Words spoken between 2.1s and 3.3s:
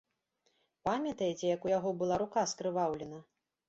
рука скрываўлена?